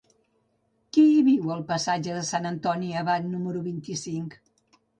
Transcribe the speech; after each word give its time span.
Qui 0.95 1.03
viu 1.27 1.51
al 1.57 1.61
passatge 1.67 2.17
de 2.17 2.25
Sant 2.31 2.51
Antoni 2.55 2.91
Abat 3.05 3.31
número 3.37 3.65
vint-i-cinc? 3.71 4.39